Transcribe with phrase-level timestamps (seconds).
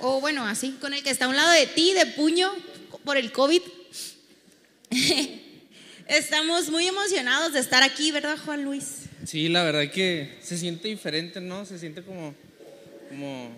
[0.00, 2.52] o bueno, así, con el que está a un lado de ti, de puño,
[3.04, 3.62] por el COVID.
[6.08, 9.04] Estamos muy emocionados de estar aquí, ¿verdad, Juan Luis?
[9.24, 11.64] Sí, la verdad que se siente diferente, ¿no?
[11.64, 12.34] Se siente como,
[13.08, 13.50] como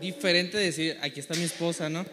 [0.00, 2.06] diferente decir, aquí está mi esposa, ¿no?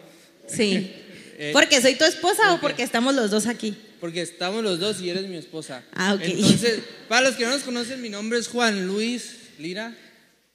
[0.46, 0.92] Sí.
[1.40, 3.76] Eh, ¿Porque soy tu esposa o porque estamos los dos aquí?
[4.00, 5.84] Porque estamos los dos y eres mi esposa.
[5.94, 6.22] Ah, ok.
[6.24, 9.96] Entonces, para los que no nos conocen, mi nombre es Juan Luis Lira.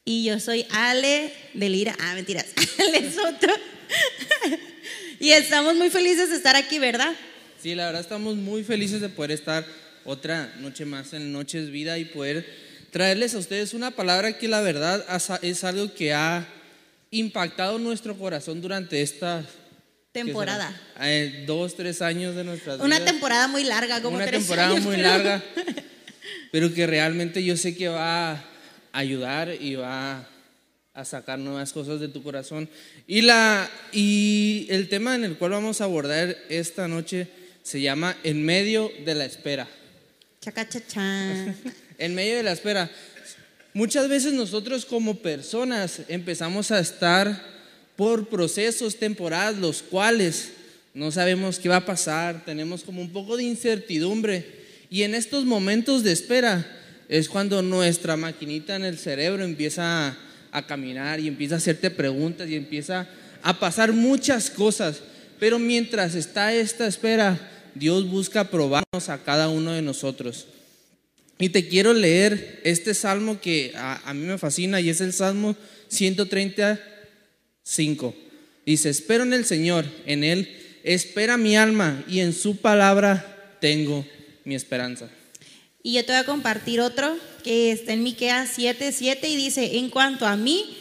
[0.06, 1.96] Y yo soy Ale de Lira.
[2.00, 2.48] Ah, mentiras.
[2.80, 3.48] Ale Soto.
[5.20, 7.14] y estamos muy felices de estar aquí, ¿verdad?
[7.62, 9.66] Sí, la verdad estamos muy felices de poder estar
[10.04, 12.46] otra noche más en Noches Vida y poder
[12.92, 15.04] traerles a ustedes una palabra que la verdad
[15.42, 16.46] es algo que ha
[17.12, 19.46] impactado nuestro corazón durante esta
[20.12, 20.76] ¿qué Temporada.
[21.02, 23.12] Eh, dos, tres años de nuestras Una vidas.
[23.12, 25.44] temporada muy larga, como una tres temporada años, muy pero- larga,
[26.52, 28.44] pero que realmente yo sé que va
[28.94, 30.26] ayudar y va
[30.94, 32.70] a sacar nuevas cosas de tu corazón.
[33.08, 37.28] Y, la, y el tema en el cual vamos a abordar esta noche
[37.64, 39.68] se llama En medio de la espera.
[40.40, 41.56] Chaca, cha, cha.
[42.00, 42.90] En medio de la espera.
[43.74, 47.42] Muchas veces nosotros como personas empezamos a estar
[47.96, 50.52] por procesos, temporadas, los cuales
[50.94, 54.64] no sabemos qué va a pasar, tenemos como un poco de incertidumbre.
[54.90, 56.83] Y en estos momentos de espera
[57.14, 60.18] es cuando nuestra maquinita en el cerebro empieza
[60.52, 63.08] a, caminar y empieza a hacerte preguntas y empieza
[63.44, 65.04] a pasar muchas cosas.
[65.40, 70.48] Pero mientras está esta espera, Dios busca probarnos a cada uno de nosotros.
[71.38, 75.14] Y te quiero leer este salmo que a, a mí me fascina y es el
[75.14, 75.56] Salmo
[75.90, 78.16] 135.
[78.66, 80.50] Dice, espero en el Señor, en Él
[80.84, 84.04] espera mi alma y en su palabra tengo
[84.46, 85.12] mi esperanza.
[85.86, 89.78] Y yo te voy a compartir otro que está en Miqueas 7, 7 y dice,
[89.80, 90.78] en cuanto a mí,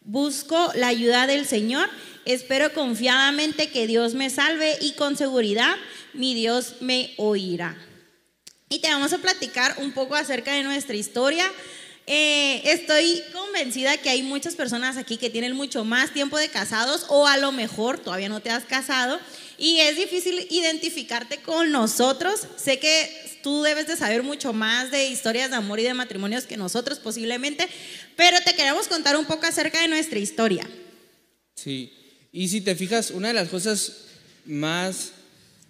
[0.00, 1.86] busco la ayuda del Señor,
[2.24, 5.76] espero confiadamente que Dios me salve y con seguridad
[6.14, 7.76] mi Dios me oirá.
[8.70, 11.44] Y te vamos a platicar un poco acerca de nuestra historia.
[12.06, 17.04] Eh, estoy convencida que hay muchas personas aquí que tienen mucho más tiempo de casados
[17.08, 19.20] o a lo mejor todavía no te has casado
[19.58, 22.46] y es difícil identificarte con nosotros.
[22.56, 26.44] Sé que tú debes de saber mucho más de historias de amor y de matrimonios
[26.44, 27.66] que nosotros posiblemente,
[28.16, 30.68] pero te queremos contar un poco acerca de nuestra historia.
[31.54, 31.92] Sí,
[32.32, 33.92] y si te fijas, una de las cosas
[34.44, 35.12] más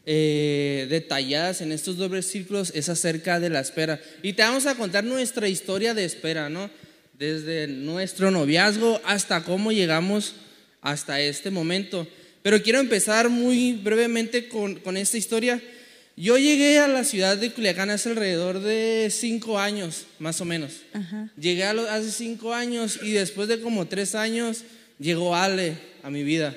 [0.07, 4.01] eh, detalladas en estos dobles círculos es acerca de la espera.
[4.23, 6.71] Y te vamos a contar nuestra historia de espera, ¿no?
[7.19, 10.35] Desde nuestro noviazgo hasta cómo llegamos
[10.81, 12.07] hasta este momento.
[12.43, 15.63] Pero quiero empezar muy brevemente con, con esta historia.
[16.17, 20.73] Yo llegué a la ciudad de Culiacán hace alrededor de cinco años, más o menos.
[21.39, 24.59] Llegué a lo- hace cinco años y después de como tres años
[24.99, 26.55] llegó Ale a mi vida.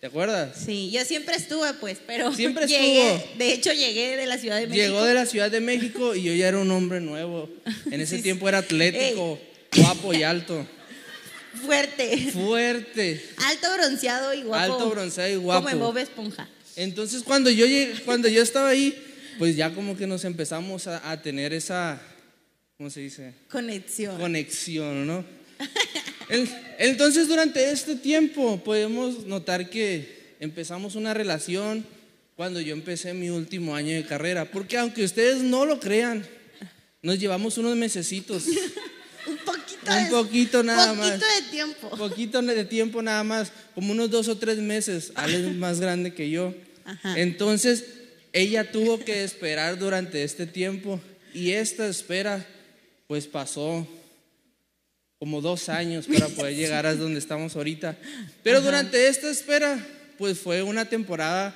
[0.00, 0.56] ¿Te acuerdas?
[0.64, 3.38] Sí, yo siempre estuve pues, pero Siempre llegué, estuvo.
[3.38, 4.82] de hecho llegué de la Ciudad de México.
[4.86, 7.48] Llegó de la Ciudad de México y yo ya era un hombre nuevo.
[7.90, 9.38] En ese tiempo era atlético,
[9.76, 10.66] guapo y alto.
[11.66, 13.22] fuerte, Fuerte.
[13.46, 14.72] alto bronceado y guapo.
[14.72, 15.64] Alto, bronceado y guapo.
[15.64, 16.48] Como en Bob Esponja.
[16.76, 18.96] Entonces cuando yo, llegué- cuando yo estaba ahí,
[19.38, 22.00] pues ya como que nos empezamos a, a tener esa,
[22.76, 23.34] ¿cómo se dice?
[23.50, 24.18] Conexión.
[24.18, 25.24] conexión, ¿no?
[26.28, 31.84] En- Entonces durante este tiempo podemos notar que empezamos una relación
[32.36, 36.26] cuando yo empecé mi último año de carrera, porque aunque ustedes no lo crean,
[37.02, 38.44] nos llevamos unos mesecitos,
[39.84, 41.90] poquito un poquito nada más, poquito de tiempo.
[41.90, 46.14] poquito de tiempo nada más, como unos dos o tres meses, Ale es más grande
[46.14, 46.54] que yo.
[46.84, 47.18] Ajá.
[47.18, 47.84] Entonces
[48.32, 51.00] ella tuvo que esperar durante este tiempo
[51.34, 52.46] y esta espera
[53.06, 53.86] pues pasó
[55.18, 57.96] como dos años para poder llegar a donde estamos ahorita.
[58.42, 59.78] Pero durante esta espera,
[60.18, 61.54] pues fue una temporada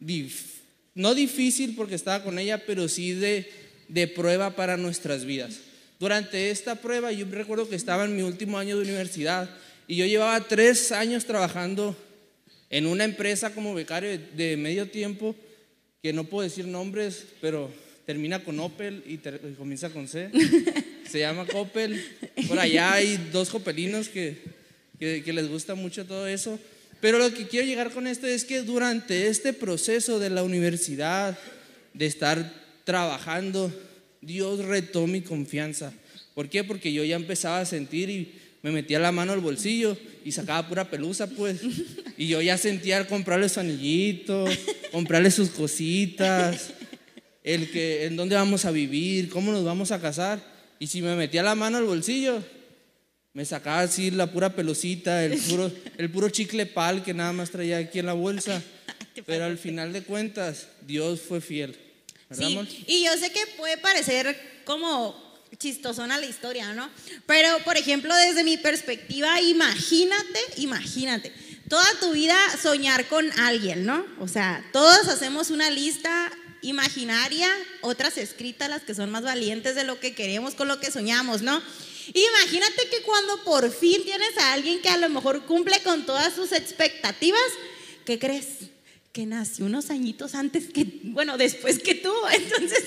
[0.00, 0.60] dif-
[0.94, 3.50] no difícil porque estaba con ella, pero sí de,
[3.88, 5.58] de prueba para nuestras vidas.
[6.04, 9.48] Durante esta prueba, yo recuerdo que estaba en mi último año de universidad
[9.88, 11.96] y yo llevaba tres años trabajando
[12.68, 15.34] en una empresa como becario de, de medio tiempo,
[16.02, 17.70] que no puedo decir nombres, pero
[18.04, 20.28] termina con Opel y, ter- y comienza con C.
[21.10, 22.04] Se llama Coppel.
[22.48, 24.42] Por allá hay dos copelinos que,
[24.98, 26.58] que, que les gusta mucho todo eso.
[27.00, 31.38] Pero lo que quiero llegar con esto es que durante este proceso de la universidad,
[31.94, 32.52] de estar
[32.84, 33.72] trabajando,
[34.26, 35.92] Dios retó mi confianza.
[36.34, 36.64] ¿Por qué?
[36.64, 40.66] Porque yo ya empezaba a sentir y me metía la mano al bolsillo y sacaba
[40.66, 41.60] pura pelusa, pues.
[42.16, 44.46] Y yo ya sentía comprarle su anillito,
[44.90, 46.70] comprarle sus cositas,
[47.42, 50.42] el que, en dónde vamos a vivir, cómo nos vamos a casar.
[50.78, 52.42] Y si me metía la mano al bolsillo,
[53.36, 55.68] Me sacaba así la pura pelosita, el puro,
[55.98, 58.62] el puro chicle pal que nada más traía aquí en la bolsa.
[59.26, 61.74] Pero al final de cuentas, Dios fue fiel.
[62.28, 62.66] ¿Verdad, Sí, amor?
[62.86, 65.22] y yo sé que puede parecer como
[65.56, 66.90] chistosona la historia, ¿no?
[67.26, 71.32] Pero, por ejemplo, desde mi perspectiva, imagínate, imagínate,
[71.68, 74.04] toda tu vida soñar con alguien, ¿no?
[74.20, 76.32] O sea, todos hacemos una lista
[76.62, 77.48] imaginaria,
[77.82, 81.42] otras escritas, las que son más valientes de lo que queremos con lo que soñamos,
[81.42, 81.62] ¿no?
[82.12, 86.34] Imagínate que cuando por fin tienes a alguien que a lo mejor cumple con todas
[86.34, 87.40] sus expectativas,
[88.04, 88.46] ¿qué crees?
[89.14, 92.82] Que nació unos añitos antes que, bueno, después que tú, entonces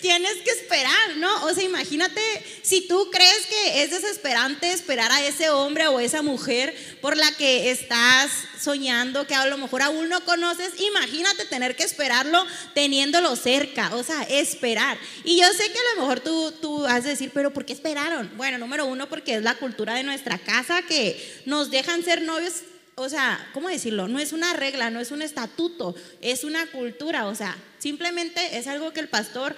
[0.00, 1.44] tienes que esperar, ¿no?
[1.44, 2.22] O sea, imagínate
[2.62, 7.30] si tú crees que es desesperante esperar a ese hombre o esa mujer por la
[7.32, 12.42] que estás soñando, que a lo mejor aún no conoces, imagínate tener que esperarlo
[12.72, 14.96] teniéndolo cerca, o sea, esperar.
[15.24, 17.74] Y yo sé que a lo mejor tú, tú has de decir, pero ¿por qué
[17.74, 18.30] esperaron?
[18.38, 22.62] Bueno, número uno, porque es la cultura de nuestra casa que nos dejan ser novios
[22.96, 24.08] o sea, ¿cómo decirlo?
[24.08, 28.66] No es una regla, no es un estatuto, es una cultura, o sea, simplemente es
[28.66, 29.54] algo que el pastor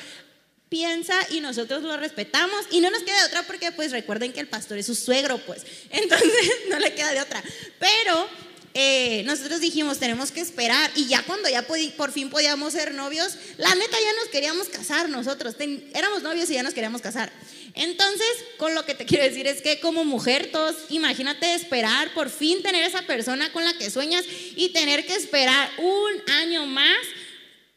[0.69, 4.41] piensa y nosotros lo respetamos y no nos queda de otra porque pues recuerden que
[4.41, 6.31] el pastor es su suegro, pues, entonces
[6.69, 7.43] no le queda de otra.
[7.79, 8.29] Pero
[8.75, 13.37] eh, nosotros dijimos, tenemos que esperar y ya cuando ya por fin podíamos ser novios,
[13.57, 17.33] la neta ya nos queríamos casar nosotros, Ten- éramos novios y ya nos queríamos casar.
[17.75, 18.27] Entonces,
[18.57, 22.63] con lo que te quiero decir es que como mujer, todos, imagínate esperar por fin
[22.63, 24.25] tener esa persona con la que sueñas
[24.57, 26.99] y tener que esperar un año más,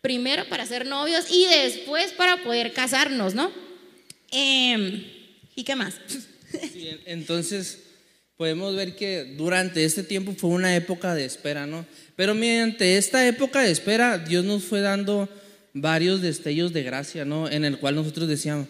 [0.01, 3.51] primero para ser novios y después para poder casarnos, ¿no?
[4.31, 5.05] Em,
[5.55, 5.95] ¿Y qué más?
[7.05, 7.79] Entonces
[8.38, 11.85] podemos ver que durante este tiempo fue una época de espera, ¿no?
[12.15, 15.29] Pero mediante esta época de espera, Dios nos fue dando
[15.73, 17.49] varios destellos de gracia, ¿no?
[17.49, 18.67] En el cual nosotros decíamos,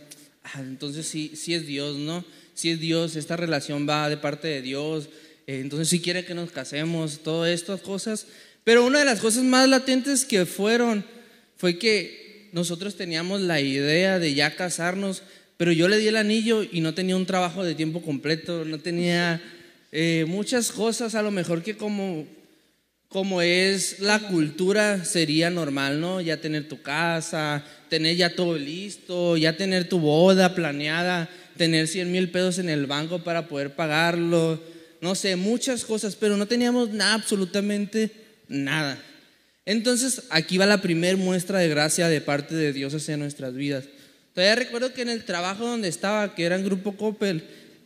[0.55, 2.25] entonces sí, sí es Dios, ¿no?
[2.53, 5.09] Sí es Dios, esta relación va de parte de Dios,
[5.47, 8.27] eh, entonces sí quiere que nos casemos, todas estas cosas.
[8.63, 11.03] Pero una de las cosas más latentes que fueron
[11.57, 15.23] fue que nosotros teníamos la idea de ya casarnos,
[15.57, 18.79] pero yo le di el anillo y no tenía un trabajo de tiempo completo, no
[18.79, 19.41] tenía
[19.91, 22.25] eh, muchas cosas, a lo mejor que como,
[23.11, 26.21] como es la cultura sería normal, ¿no?
[26.21, 32.09] Ya tener tu casa, tener ya todo listo, ya tener tu boda planeada, tener 100
[32.09, 34.63] mil pesos en el banco para poder pagarlo,
[35.01, 38.11] no sé, muchas cosas, pero no teníamos nada, absolutamente
[38.47, 38.97] nada.
[39.65, 43.89] Entonces, aquí va la primer muestra de gracia de parte de Dios hacia nuestras vidas.
[44.33, 47.43] Todavía recuerdo que en el trabajo donde estaba, que era en Grupo Coppel,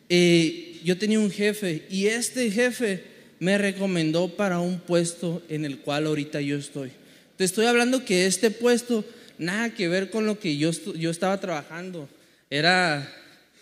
[0.07, 5.79] eh, yo tenía un jefe y este jefe me recomendó para un puesto en el
[5.79, 6.91] cual ahorita yo estoy.
[7.37, 9.03] Te estoy hablando que este puesto
[9.37, 12.07] nada que ver con lo que yo, yo estaba trabajando.
[12.49, 13.11] Era,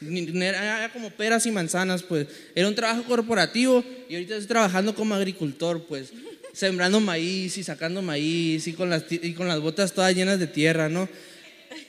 [0.02, 2.28] era como peras y manzanas, pues.
[2.56, 6.12] Era un trabajo corporativo y ahorita estoy trabajando como agricultor, pues.
[6.54, 10.48] Sembrando maíz y sacando maíz y con las, y con las botas todas llenas de
[10.48, 11.10] tierra, ¿no?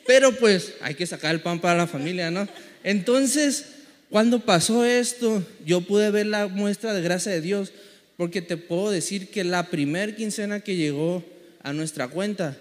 [0.06, 2.48] Pero pues hay que sacar el pan para la familia, ¿no?
[2.82, 3.66] Entonces,
[4.14, 7.72] cuando pasó esto, yo pude ver la muestra de gracia de Dios,
[8.16, 11.24] porque te puedo decir que la primer quincena que llegó
[11.64, 12.56] a nuestra cuenta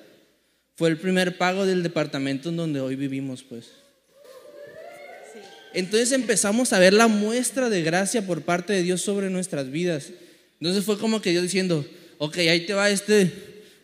[0.75, 3.67] fue el primer pago del departamento en donde hoy vivimos, pues.
[5.75, 10.09] Entonces empezamos a ver la muestra de gracia por parte de Dios sobre nuestras vidas.
[10.59, 11.85] Entonces fue como que yo diciendo,
[12.17, 13.31] ok, ahí te va este,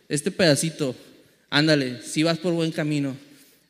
[0.08, 0.96] este pedacito,
[1.50, 3.16] ándale, si vas por buen camino.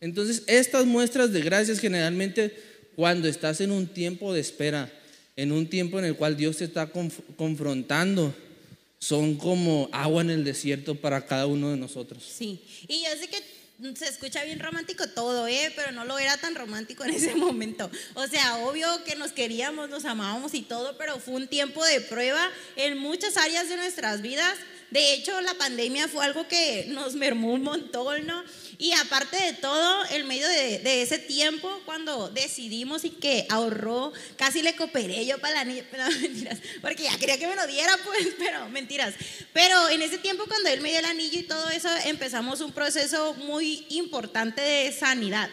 [0.01, 4.91] Entonces estas muestras de gracias generalmente cuando estás en un tiempo de espera,
[5.37, 8.35] en un tiempo en el cual Dios te está conf- confrontando,
[8.99, 12.23] son como agua en el desierto para cada uno de nosotros.
[12.37, 13.61] Sí, y yo sé que
[13.97, 15.73] se escucha bien romántico todo, ¿eh?
[15.75, 17.91] pero no lo era tan romántico en ese momento.
[18.15, 22.03] O sea, obvio que nos queríamos, nos amábamos y todo, pero fue un tiempo de
[22.03, 24.55] prueba en muchas áreas de nuestras vidas.
[24.91, 28.43] De hecho, la pandemia fue algo que nos mermó un montón, ¿no?
[28.77, 34.63] Y aparte de todo, en medio de, ese tiempo, cuando decidimos y que ahorró, casi
[34.63, 37.97] le cooperé yo para la niña, no, mentiras, porque ya quería que me lo diera,
[38.05, 39.15] pues, pero mentiras.
[39.53, 42.73] Pero en ese tiempo, cuando él me dio el anillo y todo eso, empezamos un
[42.73, 45.51] proceso muy importante de sanidad.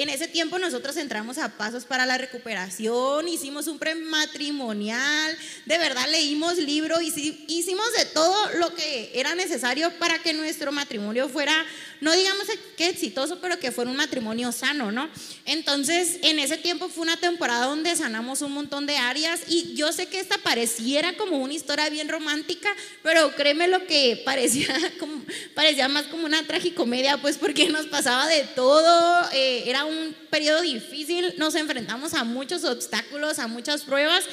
[0.00, 6.08] En ese tiempo nosotros entramos a pasos para la recuperación, hicimos un prematrimonial, de verdad
[6.08, 11.52] leímos libros, hici- hicimos de todo lo que era necesario para que nuestro matrimonio fuera,
[12.00, 12.46] no digamos
[12.78, 15.06] que exitoso, pero que fuera un matrimonio sano, ¿no?
[15.44, 19.92] Entonces, en ese tiempo fue una temporada donde sanamos un montón de áreas y yo
[19.92, 24.74] sé que esta pareciera como una historia bien romántica, pero créeme lo que parecía,
[25.54, 29.84] parecía más como una tragicomedia, pues porque nos pasaba de todo, eh, era
[30.30, 34.24] periodo difícil, nos enfrentamos a muchos obstáculos, a muchas pruebas,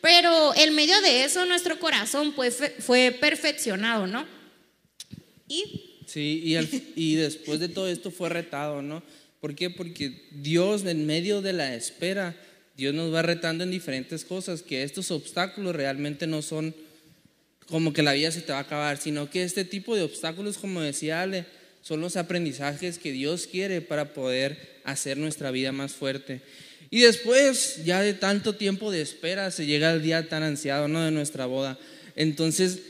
[0.00, 4.26] pero en medio de eso nuestro corazón pues, fue perfeccionado, ¿no?
[5.48, 5.84] Y...
[6.06, 6.56] Sí, y,
[6.96, 9.02] y después de todo esto fue retado, ¿no?
[9.40, 9.70] ¿Por qué?
[9.70, 12.34] Porque Dios en medio de la espera,
[12.76, 16.74] Dios nos va retando en diferentes cosas, que estos obstáculos realmente no son
[17.68, 20.58] como que la vida se te va a acabar, sino que este tipo de obstáculos,
[20.58, 21.46] como decía Ale,
[21.82, 26.42] son los aprendizajes que Dios quiere para poder hacer nuestra vida más fuerte.
[26.90, 31.02] Y después, ya de tanto tiempo de espera, se llega el día tan ansiado, ¿no?
[31.02, 31.78] De nuestra boda.
[32.16, 32.80] Entonces,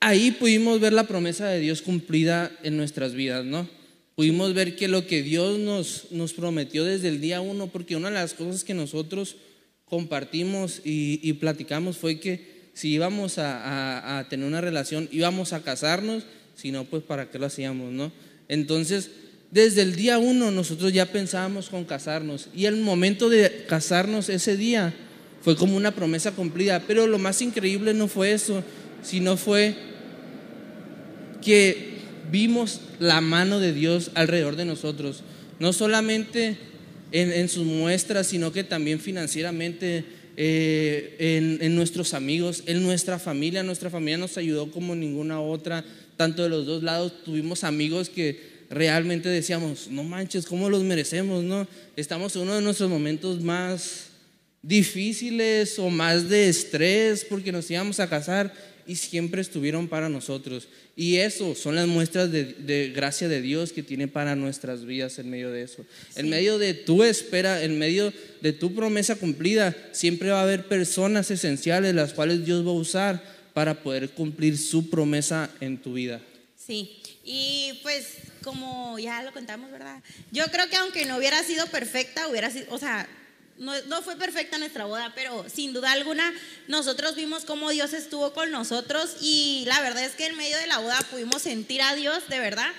[0.00, 3.68] ahí pudimos ver la promesa de Dios cumplida en nuestras vidas, ¿no?
[4.16, 8.08] Pudimos ver que lo que Dios nos, nos prometió desde el día uno, porque una
[8.08, 9.36] de las cosas que nosotros
[9.84, 16.24] compartimos y, platicamos fue que si íbamos a, a, tener una relación, íbamos a casarnos,
[16.56, 18.12] si no, pues para qué lo hacíamos, ¿no?
[18.48, 19.10] Entonces,
[19.54, 24.56] desde el día uno nosotros ya pensábamos con casarnos y el momento de casarnos ese
[24.56, 24.92] día
[25.42, 28.64] fue como una promesa cumplida, pero lo más increíble no fue eso,
[29.04, 29.76] sino fue
[31.40, 31.98] que
[32.32, 35.22] vimos la mano de Dios alrededor de nosotros,
[35.60, 36.56] no solamente
[37.12, 40.04] en, sus muestras, sino que también financieramente
[40.36, 43.62] eh, en, nuestros amigos, en nuestra familia.
[43.62, 45.84] Nuestra familia nos ayudó como ninguna otra,
[46.16, 47.12] tanto de los dos lados.
[47.24, 51.42] Tuvimos amigos que realmente decíamos, no manches, ¿cómo los merecemos?
[51.42, 51.66] No?
[51.96, 54.06] Estamos en uno de nuestros momentos más
[54.62, 58.52] difíciles o más de estrés porque nos íbamos a casar
[58.86, 60.68] y siempre estuvieron para nosotros.
[60.96, 65.30] Y eso son las muestras de, gracia de Dios que tiene para nuestras vidas en
[65.30, 65.84] medio de eso.
[66.16, 70.66] En medio de tu espera, en medio de tu promesa cumplida, siempre va a haber
[70.66, 75.94] personas esenciales las cuales Dios va a usar para poder cumplir su promesa en tu
[75.94, 76.20] vida.
[76.56, 78.06] Sí, y pues
[78.42, 80.02] como ya lo contamos, ¿verdad?
[80.30, 83.08] Yo creo que aunque no hubiera sido perfecta, hubiera sido, o sea,
[83.56, 86.32] no, fue perfecta nuestra boda, pero sin duda alguna
[86.66, 90.66] nosotros vimos cómo Dios estuvo con nosotros y la verdad es que en medio de
[90.66, 92.70] la boda pudimos sentir a Dios de verdad.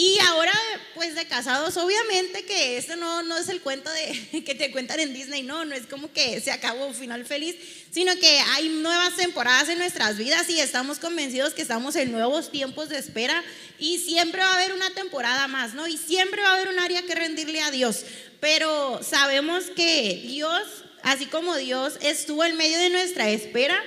[0.00, 0.52] Y ahora,
[0.94, 5.00] pues de casados, obviamente que este no, no es el cuento de que te cuentan
[5.00, 7.56] en Disney, no, no es como que se acabó un final feliz,
[7.90, 12.52] sino que hay nuevas temporadas en nuestras vidas y estamos convencidos que estamos en nuevos
[12.52, 13.42] tiempos de espera
[13.80, 15.88] y siempre va a haber una temporada más, ¿no?
[15.88, 18.04] Y siempre va a haber un área que rendirle a Dios
[18.40, 20.62] pero sabemos que Dios,
[21.02, 23.78] así como Dios estuvo en medio de nuestra espera,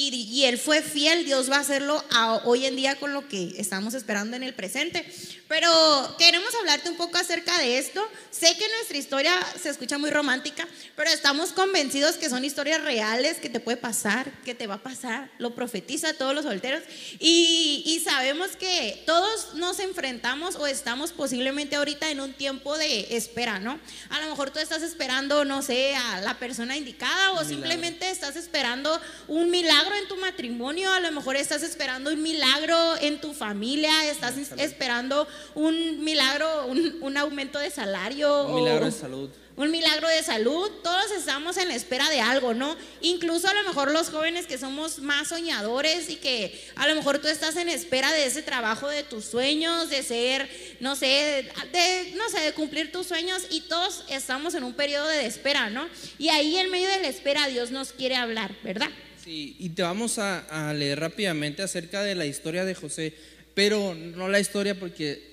[0.00, 2.04] y, Él fue fiel, Dios va a hacerlo
[2.44, 5.04] hoy en día con lo que estamos esperando en el presente.
[5.48, 8.06] Pero queremos hablarte un poco acerca de esto.
[8.30, 13.38] Sé que nuestra historia se escucha muy romántica, pero estamos convencidos que son historias reales,
[13.38, 15.30] que te puede pasar, que te va a pasar.
[15.38, 16.82] Lo profetiza a todos los solteros.
[17.18, 23.16] Y, y sabemos que todos nos enfrentamos o estamos posiblemente ahorita en un tiempo de
[23.16, 23.80] espera, ¿no?
[24.10, 28.36] A lo mejor tú estás esperando, no sé, a la persona indicada o simplemente estás
[28.36, 33.32] esperando un milagro en tu matrimonio, a lo mejor estás esperando un milagro en tu
[33.32, 38.46] familia, estás esperando un milagro, un, aumento de salario.
[38.46, 39.30] Un milagro de salud.
[39.56, 40.70] Un milagro de salud.
[40.84, 42.76] Todos estamos en la espera de algo, ¿no?
[43.00, 47.18] Incluso a lo mejor los jóvenes que somos más soñadores y que a lo mejor
[47.18, 52.14] tú estás en espera de ese trabajo de tus sueños, de ser, no sé, de,
[52.16, 55.88] no sé, de cumplir tus sueños y todos estamos en un periodo de espera, ¿no?
[56.18, 58.90] Y ahí en medio de la espera Dios nos quiere hablar, ¿verdad?
[59.24, 63.12] Sí, y te vamos a, a leer rápidamente acerca de la historia de José,
[63.54, 65.27] pero no la historia porque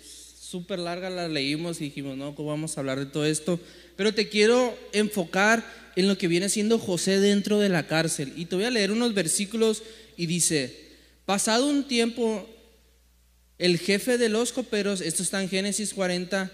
[0.56, 3.60] súper larga la leímos y dijimos, no, ¿cómo vamos a hablar de todo esto?
[3.98, 5.66] Pero te quiero enfocar
[5.98, 8.32] en lo que viene siendo José dentro de la cárcel.
[8.38, 9.84] Y te voy a leer unos versículos
[10.16, 10.74] y dice,
[11.26, 12.48] pasado un tiempo,
[13.58, 16.50] el jefe de los coperos, esto está en Génesis 40,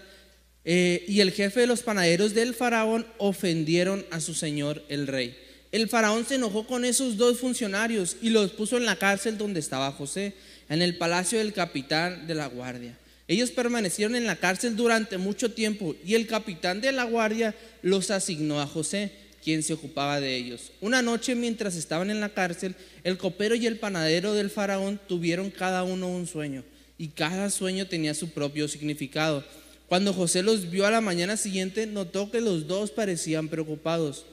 [0.64, 5.36] eh, y el jefe de los panaderos del faraón ofendieron a su señor el rey.
[5.70, 9.60] El faraón se enojó con esos dos funcionarios y los puso en la cárcel donde
[9.60, 10.34] estaba José,
[10.68, 12.98] en el palacio del capitán de la guardia.
[13.28, 18.10] Ellos permanecieron en la cárcel durante mucho tiempo y el capitán de la guardia los
[18.10, 19.12] asignó a José,
[19.42, 20.72] quien se ocupaba de ellos.
[20.80, 22.74] Una noche mientras estaban en la cárcel,
[23.04, 26.64] el copero y el panadero del faraón tuvieron cada uno un sueño
[26.98, 29.44] y cada sueño tenía su propio significado.
[29.88, 34.24] Cuando José los vio a la mañana siguiente, notó que los dos parecían preocupados.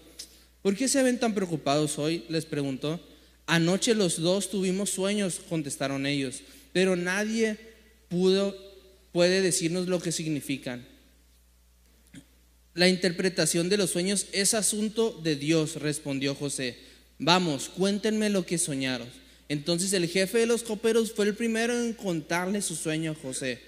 [0.62, 2.26] ¿Por qué se ven tan preocupados hoy?
[2.30, 3.00] les preguntó.
[3.48, 6.42] Anoche los dos tuvimos sueños, contestaron ellos,
[6.72, 7.58] pero nadie
[8.08, 8.56] pudo
[9.12, 10.86] puede decirnos lo que significan.
[12.74, 16.78] La interpretación de los sueños es asunto de Dios, respondió José.
[17.18, 19.08] Vamos, cuéntenme lo que soñaron.
[19.50, 23.60] Entonces el jefe de los coperos fue el primero en contarle su sueño a José.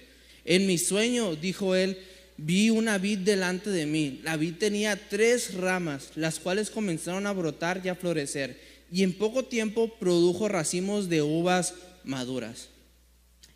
[0.46, 1.98] En mi sueño, dijo él,
[2.38, 4.22] vi una vid delante de mí.
[4.24, 8.60] La vid tenía tres ramas, las cuales comenzaron a brotar y a florecer,
[8.92, 12.71] y en poco tiempo produjo racimos de uvas maduras.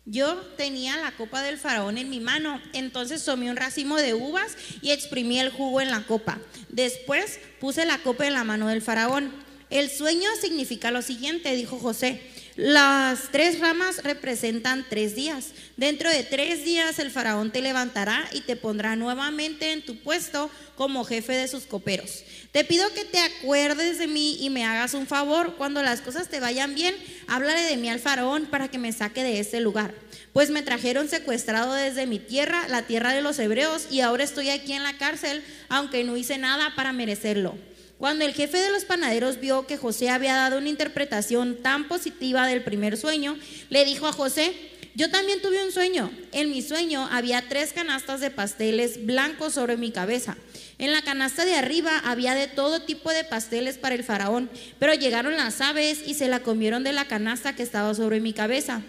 [0.08, 4.56] Yo tenía la copa del faraón en mi mano, entonces tomé un racimo de uvas
[4.80, 6.38] y exprimí el jugo en la copa.
[6.68, 9.32] Después puse la copa en la mano del faraón.
[9.68, 12.22] El sueño significa lo siguiente, dijo José.
[12.56, 15.48] Las tres ramas representan tres días.
[15.76, 20.50] Dentro de tres días el faraón te levantará y te pondrá nuevamente en tu puesto
[20.74, 22.24] como jefe de sus coperos.
[22.52, 25.56] Te pido que te acuerdes de mí y me hagas un favor.
[25.56, 26.94] Cuando las cosas te vayan bien,
[27.26, 29.92] háblale de mí al faraón para que me saque de ese lugar.
[30.32, 34.48] Pues me trajeron secuestrado desde mi tierra, la tierra de los hebreos, y ahora estoy
[34.48, 37.54] aquí en la cárcel, aunque no hice nada para merecerlo.
[37.98, 42.46] Cuando el jefe de los panaderos vio que José había dado una interpretación tan positiva
[42.46, 43.38] del primer sueño,
[43.70, 44.52] le dijo a José,
[44.94, 46.10] yo también tuve un sueño.
[46.32, 50.36] En mi sueño había tres canastas de pasteles blancos sobre mi cabeza.
[50.78, 54.94] En la canasta de arriba había de todo tipo de pasteles para el faraón, pero
[54.94, 58.82] llegaron las aves y se la comieron de la canasta que estaba sobre mi cabeza.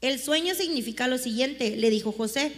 [0.00, 2.52] El sueño significa lo siguiente, le dijo José.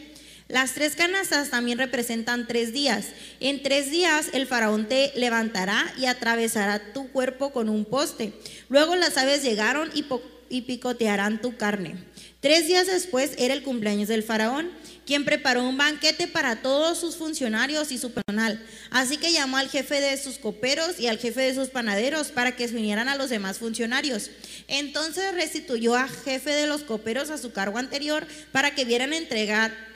[0.48, 3.08] Las tres canastas también representan tres días.
[3.38, 8.32] En tres días el faraón te levantará y atravesará tu cuerpo con un poste.
[8.70, 11.96] Luego las aves llegaron y, picotearán tu carne.
[12.40, 14.70] Tres días después era el cumpleaños del faraón,
[15.04, 18.64] quien preparó un banquete para todos sus funcionarios y su personal.
[18.90, 22.56] Así que llamó al jefe de sus coperos y al jefe de sus panaderos para
[22.56, 24.30] que se unieran a los demás funcionarios.
[24.66, 29.88] Entonces restituyó al jefe de los coperos a su cargo anterior para que vieran entregar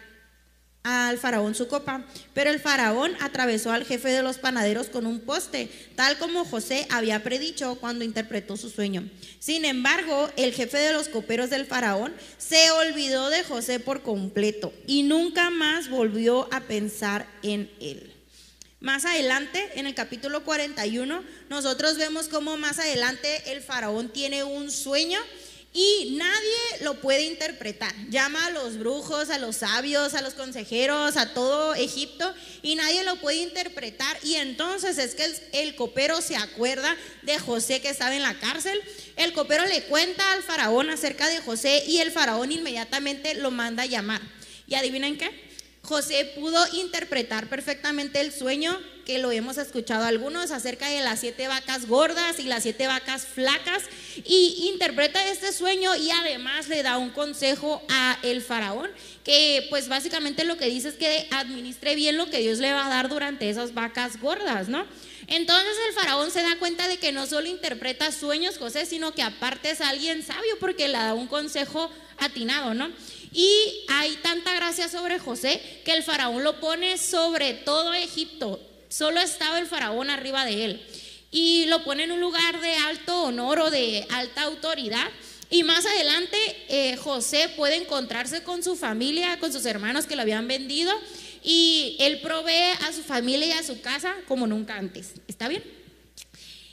[0.83, 5.21] al faraón su copa, pero el faraón atravesó al jefe de los panaderos con un
[5.21, 9.09] poste, tal como José había predicho cuando interpretó su sueño.
[9.39, 14.73] Sin embargo, el jefe de los coperos del faraón se olvidó de José por completo
[14.87, 18.13] y nunca más volvió a pensar en él.
[18.81, 24.73] Más adelante, en el capítulo 41, nosotros vemos cómo más adelante el faraón tiene un
[24.73, 25.21] sueño
[25.75, 27.95] y nadie lo puede interpretar.
[28.11, 33.05] Llama a los brujos, a los sabios, a los consejeros, a todo Egipto y nadie
[33.05, 34.19] lo puede interpretar.
[34.23, 38.79] Y entonces es que el, copero se acuerda de José que estaba en la cárcel.
[39.17, 43.85] El copero le cuenta al faraón acerca de José y el faraón inmediatamente lo manda
[43.85, 44.21] a llamar.
[44.67, 45.52] ¿Y adivinen qué?
[45.85, 51.49] José pudo interpretar perfectamente el sueño que lo hemos escuchado algunos acerca de las siete
[51.49, 53.83] vacas gordas y las siete vacas flacas
[54.25, 58.89] y interpreta este sueño y además le da un consejo a el faraón
[59.25, 62.87] que pues básicamente lo que dice es que administre bien lo que Dios le va
[62.87, 64.87] a dar durante esas vacas gordas, ¿no?
[65.27, 69.23] Entonces el faraón se da cuenta de que no solo interpreta sueños José, sino que
[69.23, 72.89] aparte es alguien sabio porque le da un consejo atinado, ¿no?
[73.33, 78.61] Y hay tanta gracia sobre José que el faraón lo pone sobre todo Egipto.
[78.89, 80.87] Solo estaba el faraón arriba de él.
[81.31, 85.09] Y lo pone en un lugar de alto honor o de alta autoridad.
[85.49, 86.37] Y más adelante
[86.69, 90.93] eh, José puede encontrarse con su familia, con sus hermanos que lo habían vendido.
[91.43, 95.15] Y él provee a su familia y a su casa como nunca antes.
[95.27, 95.63] ¿Está bien?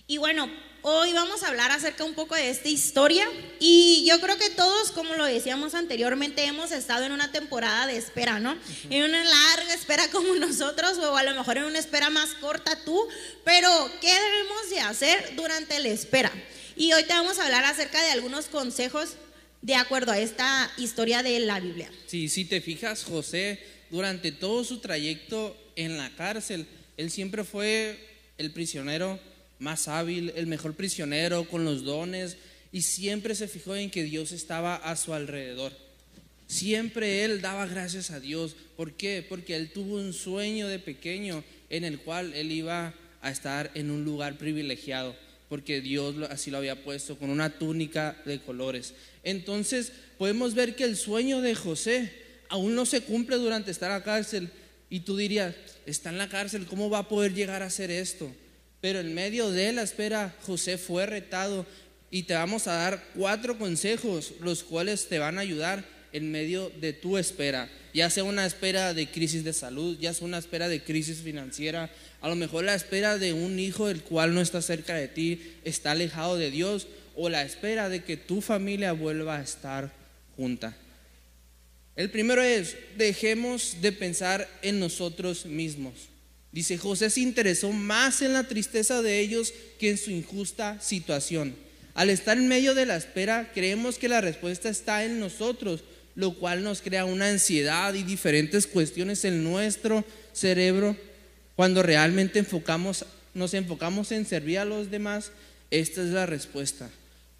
[0.07, 0.49] Y bueno,
[0.81, 3.27] Hoy vamos a hablar acerca un poco de esta historia
[3.59, 7.97] y yo creo que todos, como lo decíamos anteriormente, hemos estado en una temporada de
[7.97, 8.57] espera, ¿no?
[8.89, 12.81] En una larga espera como nosotros o a lo mejor en una espera más corta
[12.85, 12.97] tú,
[13.43, 16.31] pero ¿qué debemos de hacer durante la espera?
[16.77, 19.15] Y hoy te vamos a hablar acerca de algunos consejos
[19.61, 21.91] de acuerdo a esta historia de la Biblia.
[22.07, 27.99] Sí, si te fijas, José, durante todo su trayecto en la cárcel, él siempre fue
[28.37, 29.19] el prisionero
[29.59, 32.37] más hábil, el mejor prisionero, con los dones,
[32.71, 35.73] y siempre se fijó en que Dios estaba a su alrededor.
[36.47, 38.55] Siempre él daba gracias a Dios.
[38.75, 39.23] ¿Por qué?
[39.27, 43.91] Porque él tuvo un sueño de pequeño en el cual él iba a estar en
[43.91, 45.15] un lugar privilegiado,
[45.47, 48.93] porque Dios así lo había puesto, con una túnica de colores.
[49.23, 52.11] Entonces podemos ver que el sueño de José
[52.49, 54.49] aún no se cumple durante estar a cárcel.
[54.89, 55.53] Y tú dirías,
[55.85, 58.31] está en la cárcel, ¿cómo va a poder llegar a hacer esto?
[58.81, 61.65] Pero en medio de la espera, José fue retado
[62.11, 66.71] y te vamos a dar cuatro consejos, los cuales te van a ayudar en medio
[66.81, 70.67] de tu espera, ya sea una espera de crisis de salud, ya sea una espera
[70.67, 71.89] de crisis financiera,
[72.21, 75.41] a lo mejor la espera de un hijo el cual no está cerca de ti,
[75.63, 79.91] está alejado de Dios, o la espera de que tu familia vuelva a estar
[80.35, 80.75] junta.
[81.95, 86.08] El primero es, dejemos de pensar en nosotros mismos.
[86.51, 91.55] Dice, José se interesó más en la tristeza de ellos que en su injusta situación.
[91.93, 95.83] Al estar en medio de la espera, creemos que la respuesta está en nosotros,
[96.15, 100.95] lo cual nos crea una ansiedad y diferentes cuestiones en nuestro cerebro.
[101.55, 102.43] Cuando realmente
[103.33, 105.31] nos enfocamos en servir a los demás,
[105.71, 106.89] esta es la respuesta.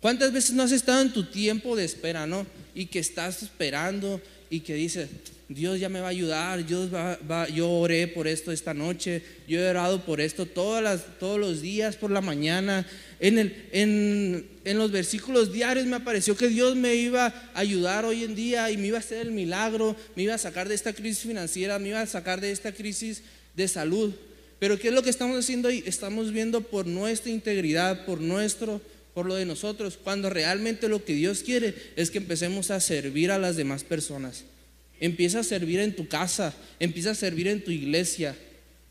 [0.01, 2.45] ¿Cuántas veces no has estado en tu tiempo de espera, no?
[2.75, 5.09] Y que estás esperando y que dices,
[5.49, 9.59] Dios ya me va a ayudar, Dios va, yo oré por esto esta noche, yo
[9.59, 12.85] he orado por esto todas las, todos los días por la mañana.
[13.19, 18.05] En, el, en, en los versículos diarios me apareció que Dios me iba a ayudar
[18.05, 20.75] hoy en día y me iba a hacer el milagro, me iba a sacar de
[20.75, 23.23] esta crisis financiera, me iba a sacar de esta crisis
[23.55, 24.13] de salud.
[24.59, 25.83] Pero ¿qué es lo que estamos haciendo ahí?
[25.87, 28.81] Estamos viendo por nuestra integridad, por nuestro
[29.15, 33.31] por lo de nosotros, cuando realmente lo que Dios quiere es que empecemos a servir
[33.31, 34.43] a las demás personas.
[34.99, 38.35] Empieza a servir en tu casa, empieza a servir en tu iglesia,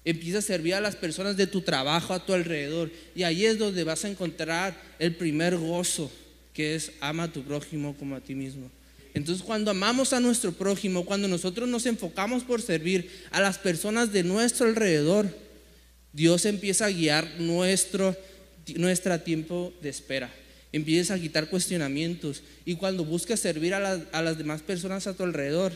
[0.04, 2.90] empieza a servir a las personas de tu trabajo a tu alrededor.
[3.14, 6.10] Y ahí es donde vas a encontrar el primer gozo,
[6.54, 8.70] que es ama a tu prójimo como a ti mismo.
[9.14, 14.12] Entonces cuando amamos a nuestro prójimo, cuando nosotros nos enfocamos por servir a las personas
[14.12, 15.28] de nuestro alrededor,
[16.12, 18.16] Dios empieza a guiar nuestro
[18.76, 20.30] nuestro tiempo de espera.
[20.72, 25.72] Empiezas a quitar cuestionamientos y cuando buscas servir a, las demás personas a tu alrededor,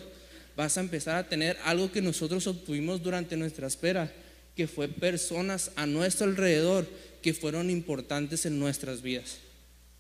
[0.56, 4.12] vas a empezar a tener algo que nosotros obtuvimos durante nuestra espera,
[4.56, 6.86] que fue personas a nuestro alrededor
[7.22, 9.38] que fueron importantes en nuestras vidas.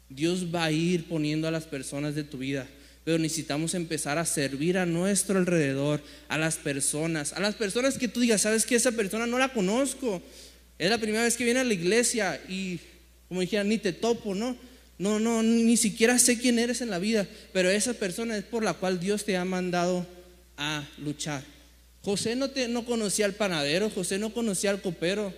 [0.08, 2.66] Dios va a ir poniendo a las personas de tu vida,
[3.04, 8.08] pero necesitamos empezar a servir a nuestro alrededor, a las personas, a las personas que
[8.08, 10.22] tú digas, sabes que esa persona no la conozco,
[10.78, 12.78] es la primera vez que viene a la iglesia y,
[13.28, 14.56] como dijera, ni te topo, ¿no?
[14.98, 18.62] No, no, ni siquiera sé quién eres en la vida, pero esa persona es por
[18.62, 20.06] la cual Dios te ha mandado
[20.62, 21.42] a luchar.
[22.02, 25.32] José no, te, no conocía al panadero, José no conocía al copero,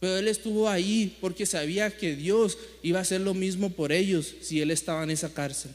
[0.00, 4.34] pero él estuvo ahí porque sabía que Dios iba a hacer lo mismo por ellos
[4.42, 5.72] si él estaba en esa cárcel.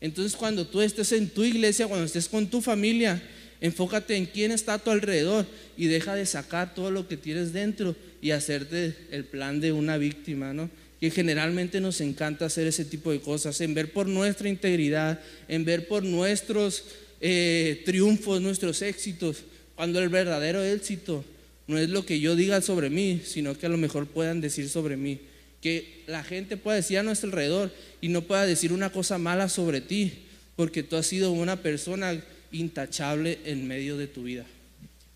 [0.00, 3.22] Entonces cuando tú estés en tu iglesia, cuando estés con tu familia,
[3.60, 7.52] enfócate en quién está a tu alrededor y deja de sacar todo lo que tienes
[7.52, 10.68] dentro y hacerte el plan de una víctima, ¿no?
[11.00, 15.64] Que generalmente nos encanta hacer ese tipo de cosas, en ver por nuestra integridad, en
[15.64, 16.84] ver por nuestros
[17.20, 21.24] eh, triunfos, nuestros éxitos, cuando el verdadero éxito
[21.66, 24.68] no es lo que yo diga sobre mí, sino que a lo mejor puedan decir
[24.68, 25.20] sobre mí.
[25.60, 29.48] Que la gente pueda decir a nuestro alrededor y no pueda decir una cosa mala
[29.48, 30.12] sobre ti,
[30.56, 32.22] porque tú has sido una persona
[32.52, 34.44] intachable en medio de tu vida.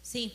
[0.02, 0.32] Sí,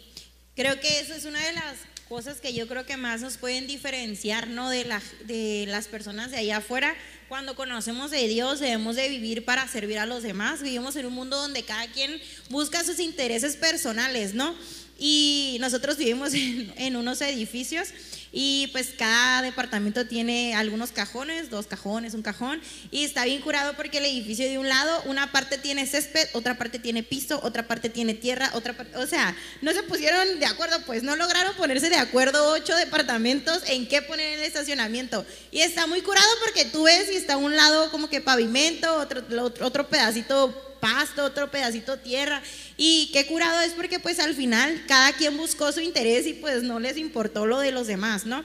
[0.56, 1.78] creo que eso es una de las
[2.14, 4.70] cosas que yo creo que más nos pueden diferenciar ¿no?
[4.70, 6.96] de, la, de las personas de allá afuera.
[7.28, 10.62] Cuando conocemos de Dios debemos de vivir para servir a los demás.
[10.62, 12.22] Vivimos en un mundo donde cada quien
[12.52, 14.56] busca sus intereses personales, ¿no?
[15.00, 17.88] Y nosotros vivimos en, en unos edificios
[18.36, 22.60] y pues cada departamento tiene algunos cajones, dos cajones, un cajón.
[22.90, 26.58] Y está bien curado porque el edificio de un lado, una parte tiene césped, otra
[26.58, 28.98] parte tiene piso, otra parte tiene tierra, otra parte...
[28.98, 33.62] O sea, no se pusieron de acuerdo, pues no lograron ponerse de acuerdo ocho departamentos
[33.68, 35.24] en qué poner el estacionamiento.
[35.52, 39.22] Y está muy curado porque tú ves y está un lado como que pavimento, otro,
[39.44, 42.44] otro, otro pedacito pasto, otro pedacito tierra.
[42.76, 46.62] Y qué curado es porque pues al final cada quien buscó su interés y pues
[46.62, 48.44] no les importó lo de los demás, ¿no?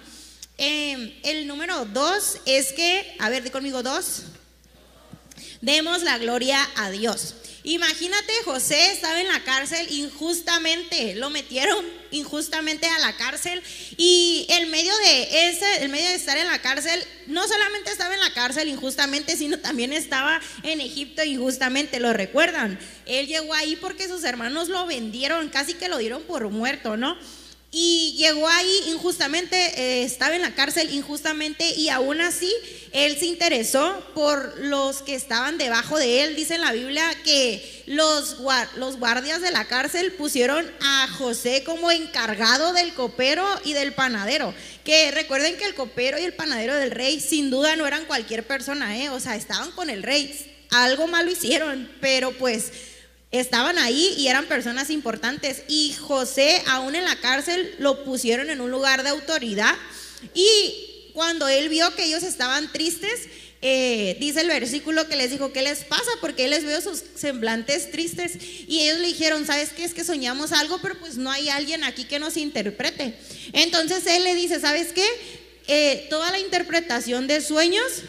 [0.57, 4.23] Em, el número dos es que, a ver, di conmigo dos,
[5.61, 7.35] demos la gloria a Dios.
[7.65, 13.63] Imagínate, José estaba en la cárcel injustamente, lo metieron injustamente a la cárcel
[13.97, 18.15] y en medio de ese, en medio de estar en la cárcel, no solamente estaba
[18.15, 22.79] en la cárcel injustamente, sino también estaba en Egipto injustamente, lo recuerdan.
[23.07, 27.19] Él llegó ahí porque sus hermanos lo vendieron, casi que lo dieron por muerto, ¿no?
[27.71, 32.51] Y llegó ahí injustamente, eh, estaba en la cárcel injustamente y aún así
[32.93, 36.35] él se interesó por los que estaban debajo de él.
[36.35, 38.39] Dice en la Biblia que los,
[38.77, 44.55] los guardias de la cárcel pusieron a José como encargado del copero y del panadero.
[44.83, 48.47] Que recuerden que el copero y el panadero del rey sin duda no eran cualquier
[48.47, 49.11] persona, ¿eh?
[49.11, 50.55] o sea, estaban con el rey.
[50.71, 52.73] Algo malo hicieron, pero pues
[53.31, 55.63] estaban ahí y eran personas importantes.
[55.69, 59.75] Y José, aún en la cárcel, lo pusieron en un lugar de autoridad.
[60.35, 63.29] Y cuando él vio que ellos estaban tristes,
[63.61, 66.11] eh, dice el versículo que les dijo, ¿qué les pasa?
[66.21, 68.39] Porque él les vio sus semblantes tristes
[68.69, 69.85] y ellos le dijeron, ¿sabes qué?
[69.85, 73.15] Es que soñamos algo, pero pues no hay alguien aquí que nos interprete.
[73.53, 75.05] Entonces él le dice, ¿sabes qué?
[75.67, 78.03] Eh, toda la interpretación de sueños,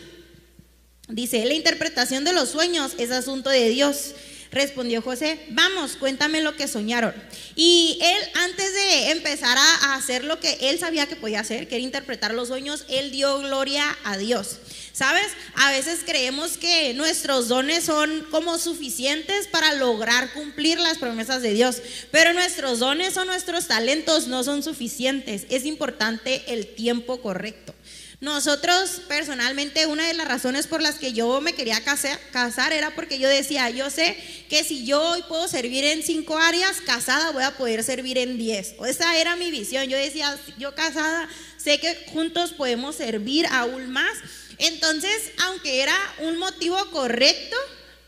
[1.08, 4.14] dice, la interpretación de los sueños es asunto de Dios.
[4.52, 7.14] Respondió José, vamos, cuéntame lo que soñaron.
[7.56, 11.76] Y él, antes de empezar a hacer lo que él sabía que podía hacer, que
[11.76, 14.58] era interpretar los sueños, él dio gloria a Dios.
[14.92, 15.28] ¿Sabes?
[15.56, 21.54] A veces creemos que nuestros dones son como suficientes para lograr cumplir las promesas de
[21.54, 21.82] Dios,
[22.12, 25.46] pero nuestros dones o nuestros talentos no son suficientes.
[25.50, 27.76] Es importante el tiempo correcto.
[28.22, 33.18] Nosotros, personalmente, una de las razones por las que yo me quería casar, era porque
[33.18, 34.18] yo decía, yo sé
[34.50, 38.38] que si yo hoy puedo servir en cinco áreas, casada voy a poder servir en
[38.38, 38.76] diez.
[38.86, 39.86] Esa era mi visión.
[39.86, 44.18] Yo decía, yo casada, sé que juntos podemos servir aún más.
[44.58, 47.56] Entonces, aunque era un motivo correcto,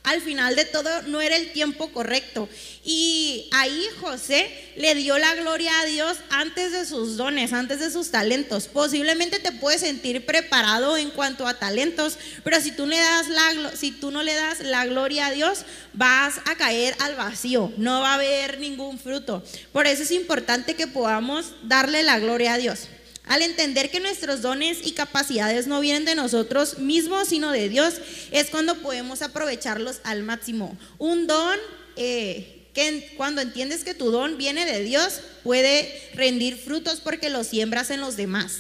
[0.03, 2.49] al final de todo no era el tiempo correcto.
[2.83, 7.91] Y ahí José le dio la gloria a Dios antes de sus dones, antes de
[7.91, 8.67] sus talentos.
[8.67, 13.75] Posiblemente te puedes sentir preparado en cuanto a talentos, pero si tú, le das la,
[13.75, 18.01] si tú no le das la gloria a Dios, vas a caer al vacío, no
[18.01, 19.43] va a haber ningún fruto.
[19.71, 22.87] Por eso es importante que podamos darle la gloria a Dios.
[23.25, 27.95] Al entender que nuestros dones y capacidades no vienen de nosotros mismos, sino de Dios,
[28.31, 30.77] es cuando podemos aprovecharlos al máximo.
[30.97, 31.57] Un don
[31.95, 37.43] eh, que cuando entiendes que tu don viene de Dios, puede rendir frutos porque lo
[37.43, 38.59] siembras en los demás.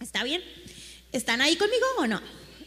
[0.00, 0.42] ¿Está bien?
[1.12, 2.20] ¿Están ahí conmigo o no?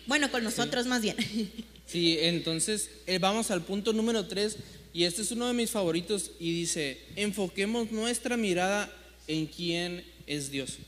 [0.08, 1.16] Bueno, con nosotros más bien.
[1.86, 4.56] Sí, entonces eh, vamos al punto número tres
[4.94, 8.92] y este es uno de mis favoritos y dice, enfoquemos nuestra mirada
[9.28, 10.80] en quién es Dios.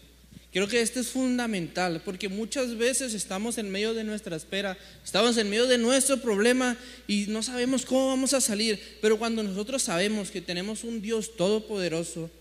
[0.55, 5.35] Creo que este es fundamental porque muchas veces estamos en medio de nuestra espera, estamos
[5.35, 6.77] en medio de nuestro problema
[7.09, 8.79] y no sabemos cómo vamos a salir.
[9.01, 12.31] Pero cuando nosotros sabemos que tenemos un Dios todopoderoso,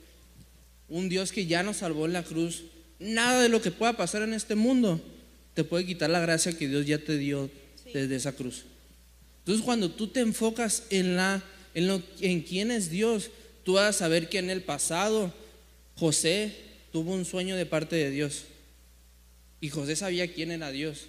[0.88, 2.66] un Dios que ya nos salvó en la cruz,
[3.00, 5.00] nada de lo que pueda pasar en este mundo
[5.54, 7.50] te puede quitar la gracia que Dios ya te dio
[7.92, 8.62] desde esa cruz.
[9.40, 11.42] Entonces cuando tú te enfocas en, la,
[11.74, 13.32] en, lo, en quién es Dios,
[13.64, 15.34] tú vas a saber que en el pasado
[15.96, 16.63] José
[16.94, 18.44] tuvo un sueño de parte de Dios.
[19.60, 21.06] Y José sabía quién era Dios.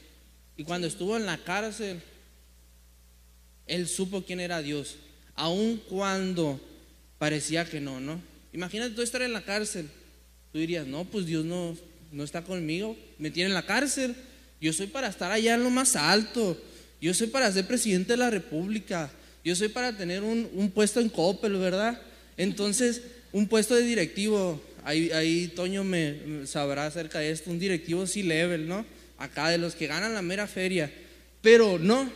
[0.57, 2.01] Y cuando estuvo en la cárcel,
[3.67, 4.95] él supo quién era Dios,
[5.35, 6.59] aun cuando
[7.19, 8.19] parecía que no, ¿no?
[8.51, 9.87] Imagínate tú estar en la cárcel.
[10.51, 11.77] Tú dirías, no, pues Dios no,
[12.11, 14.15] no está conmigo, me tiene en la cárcel.
[14.59, 16.59] Yo soy para estar allá en lo más alto.
[16.99, 19.11] Yo soy para ser presidente de la República.
[19.43, 22.01] Yo soy para tener un, un puesto en Coppel, ¿verdad?
[22.37, 24.59] Entonces, un puesto de directivo.
[24.85, 28.85] Ahí, Toño me, sabrá acerca de esto, un directivo C-level, ¿no?
[29.17, 30.93] Acá de los que ganan la mera feria.
[31.41, 32.07] Pero no,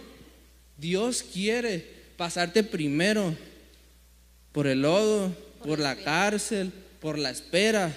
[0.77, 1.84] Dios quiere
[2.15, 3.36] pasarte primero
[4.51, 7.91] por el lodo, por, la cárcel, por la espera,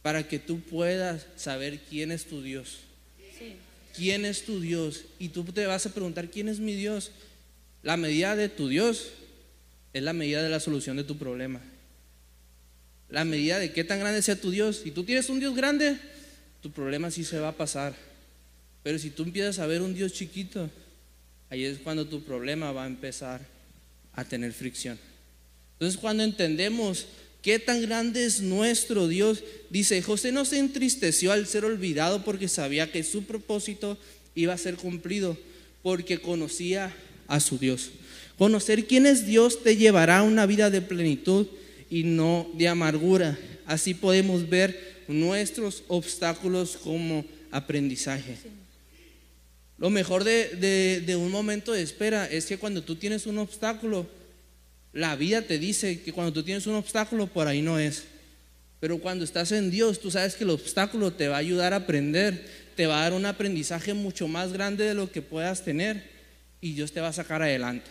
[0.00, 2.78] para que tú puedas saber quién es tu Dios.
[3.94, 5.04] ¿Quién es tu Dios?
[5.18, 7.12] Y tú te vas a preguntar, ¿quién es mi Dios?
[7.82, 9.10] La medida de tu Dios
[9.92, 11.60] es la medida de la solución de tu problema
[13.08, 14.80] la medida de qué tan grande sea tu Dios.
[14.82, 15.98] Si tú tienes un Dios grande,
[16.60, 17.94] tu problema sí se va a pasar.
[18.82, 20.70] Pero si tú empiezas a ver un Dios chiquito,
[21.50, 23.40] ahí es cuando tu problema va a empezar
[24.12, 24.98] a tener fricción.
[25.74, 27.06] Entonces cuando entendemos
[27.42, 32.48] qué tan grande es nuestro Dios, dice, José no se entristeció al ser olvidado porque
[32.48, 33.98] sabía que su propósito
[34.34, 35.36] iba a ser cumplido,
[35.82, 36.94] porque conocía
[37.28, 37.90] a su Dios.
[38.38, 41.46] Conocer quién es Dios te llevará a una vida de plenitud
[41.90, 43.38] y no de amargura.
[43.66, 48.36] Así podemos ver nuestros obstáculos como aprendizaje.
[49.78, 54.06] Lo mejor de, de, un momento de espera es que cuando tú tienes un obstáculo,
[54.92, 58.04] la vida te dice que cuando tú tienes un obstáculo, por ahí no es.
[58.80, 61.76] Pero cuando estás en Dios, tú sabes que el obstáculo te va a ayudar a
[61.76, 66.04] aprender, te va a dar un aprendizaje mucho más grande de lo que puedas tener
[66.60, 67.90] y Dios te va a sacar adelante.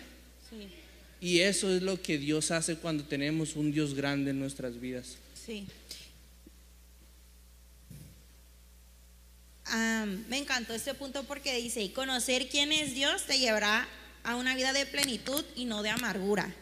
[1.21, 5.17] Y eso es lo que Dios hace cuando tenemos un Dios grande en nuestras vidas.
[5.45, 5.67] Sí.
[10.29, 13.87] me encantó este punto porque dice, conocer quién es Dios te llevará
[14.23, 16.53] a una vida de plenitud y no de amargura.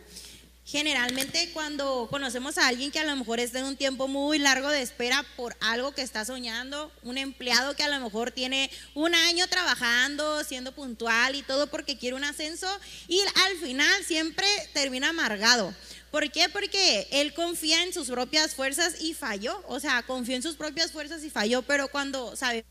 [0.65, 4.69] Generalmente cuando conocemos a alguien que a lo mejor está en un tiempo muy largo
[4.69, 9.13] de espera por algo que está soñando, un empleado que a lo mejor tiene un
[9.13, 12.67] año trabajando, siendo puntual y todo porque quiere un ascenso
[13.10, 15.76] y al final siempre termina amargado.
[16.12, 16.47] ¿Por qué?
[16.47, 19.62] Porque él confía en sus propias fuerzas y falló.
[19.67, 22.67] O sea, confió en sus propias fuerzas y falló, pero cuando sabemos,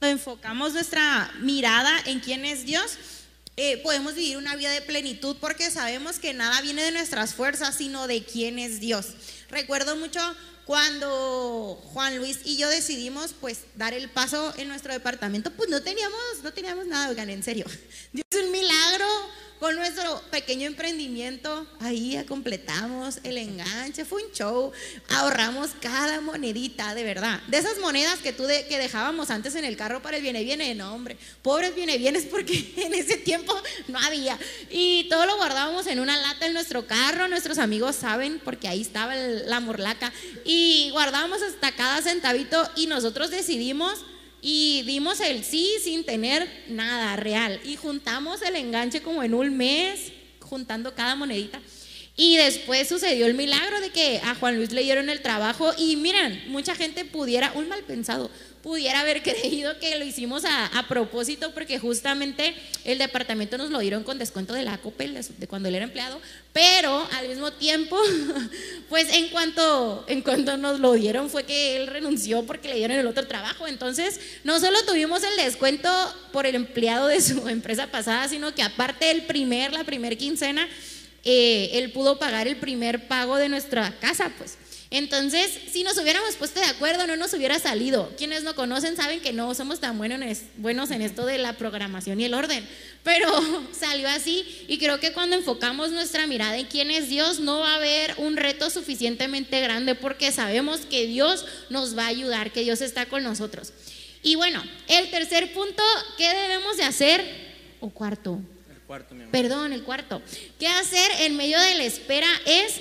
[0.00, 2.98] enfocamos nuestra mirada en quién es Dios,
[3.60, 7.74] eh, podemos vivir una vida de plenitud porque sabemos que nada viene de nuestras fuerzas,
[7.74, 9.06] sino de quién es Dios.
[9.50, 10.20] Recuerdo mucho
[10.64, 15.82] cuando Juan Luis y yo decidimos pues dar el paso en nuestro departamento, pues no
[15.82, 17.64] teníamos, no teníamos nada, oigan, en serio.
[18.12, 19.06] Dios es un milagro
[19.58, 24.72] con nuestro pequeño emprendimiento, ahí completamos el enganche, fue un show,
[25.10, 27.40] ahorramos cada monedita, de verdad.
[27.48, 30.74] De esas monedas que tú que dejábamos antes en el carro para el viene viene,
[30.74, 33.54] no hombre, pobres viene bienes porque en ese tiempo
[33.88, 34.38] no había.
[34.70, 38.80] Y todo lo guardábamos en una lata en nuestro carro, nuestros amigos saben porque ahí
[38.80, 40.12] estaba la morlaca
[40.44, 44.04] y guardábamos hasta cada centavito y nosotros decidimos
[44.40, 47.60] y dimos el sí sin tener nada real.
[47.64, 51.60] Y juntamos el enganche como en un mes, juntando cada monedita.
[52.16, 55.94] Y después sucedió el milagro de que a Juan Luis le dieron el trabajo y
[55.94, 58.28] miren, mucha gente pudiera, un mal pensado,
[58.68, 62.54] pudiera haber creído que lo hicimos a, propósito porque justamente
[62.84, 66.20] el departamento nos lo dieron con descuento de la COPEL de, cuando él era empleado,
[66.52, 67.98] pero al mismo tiempo,
[68.90, 72.98] pues en cuanto, en cuanto nos lo dieron fue que él renunció porque le dieron
[72.98, 73.66] el otro trabajo.
[73.66, 75.90] Entonces, no solo tuvimos el descuento
[76.32, 80.68] por el empleado de su empresa pasada, sino que aparte el primer, la primer quincena,
[81.24, 84.58] eh, él pudo pagar el primer pago de nuestra casa, pues.
[84.90, 88.10] Entonces, si nos hubiéramos puesto de acuerdo, no nos hubiera salido.
[88.16, 92.24] Quienes no conocen saben que no somos tan buenos en, esto de la programación y
[92.24, 92.66] el orden,
[93.02, 93.28] pero
[93.78, 97.72] salió así y creo que cuando enfocamos nuestra mirada en quién es Dios, no va
[97.72, 102.62] a haber un reto suficientemente grande porque sabemos que Dios nos va a ayudar, que
[102.62, 103.72] Dios está con nosotros.
[104.22, 105.82] Y bueno, el tercer punto,
[106.16, 107.48] ¿qué debemos de hacer?
[107.80, 108.40] O cuarto,
[109.30, 110.22] Perdón, el cuarto.
[110.58, 112.80] ¿Qué hacer en medio de la espera es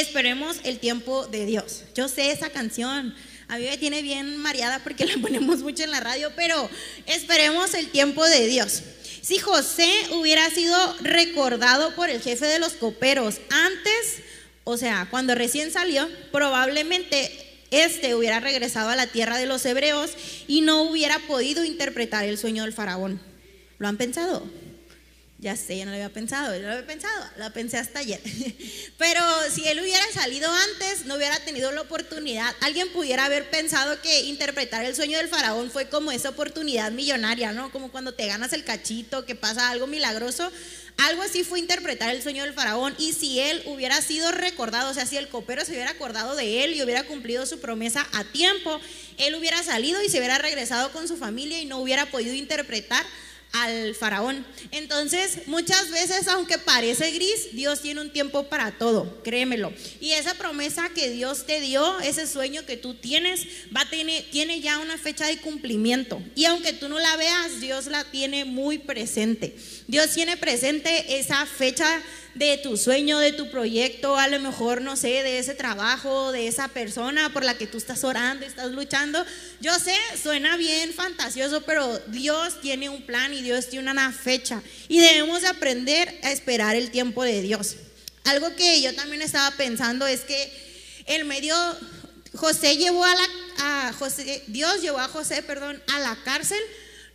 [0.00, 1.84] esperemos el tiempo de Dios?
[1.94, 3.14] Yo sé esa canción.
[3.48, 6.68] A mí me tiene bien mareada porque la ponemos mucho en la radio, pero
[7.06, 8.82] esperemos el tiempo de Dios.
[9.22, 14.22] Si José hubiera sido recordado por el jefe de los coperos antes,
[14.64, 17.30] o sea, cuando recién salió, probablemente
[17.70, 20.12] este hubiera regresado a la tierra de los hebreos
[20.46, 23.20] y no hubiera podido interpretar el sueño del faraón.
[23.78, 24.46] ¿Lo han pensado?
[25.38, 28.20] Ya sé, ya no lo había pensado, yo lo había pensado, lo pensé hasta ayer.
[28.98, 29.20] Pero
[29.52, 32.54] si él hubiera salido antes, no hubiera tenido la oportunidad.
[32.62, 37.52] Alguien pudiera haber pensado que interpretar el sueño del faraón fue como esa oportunidad millonaria,
[37.52, 37.70] ¿no?
[37.70, 40.50] Como cuando te ganas el cachito, que pasa algo milagroso.
[40.96, 42.94] Algo así fue interpretar el sueño del faraón.
[42.98, 46.64] Y si él hubiera sido recordado, o sea, si el copero se hubiera acordado de
[46.64, 48.80] él y hubiera cumplido su promesa a tiempo,
[49.18, 53.04] él hubiera salido y se hubiera regresado con su familia y no hubiera podido interpretar
[53.52, 54.46] al faraón.
[54.70, 59.72] Entonces, muchas veces, aunque parece gris, Dios tiene un tiempo para todo, créemelo.
[60.00, 64.60] Y esa promesa que Dios te dio, ese sueño que tú tienes, va a tiene
[64.60, 66.22] ya una fecha de cumplimiento.
[66.34, 69.56] Y aunque tú no la veas, Dios la tiene muy presente.
[69.86, 72.02] Dios tiene presente esa fecha
[72.36, 76.48] de tu sueño, de tu proyecto, a lo mejor, no sé, de ese trabajo, de
[76.48, 79.24] esa persona por la que tú estás orando, estás luchando.
[79.60, 84.62] Yo sé, suena bien fantasioso, pero Dios tiene un plan y Dios tiene una fecha
[84.86, 87.76] y debemos aprender a esperar el tiempo de Dios.
[88.24, 90.52] Algo que yo también estaba pensando es que
[91.06, 91.56] el medio
[92.34, 93.94] José llevó a la
[94.48, 96.60] Dios llevó a José, perdón, a la cárcel